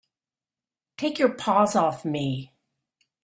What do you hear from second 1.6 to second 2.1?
off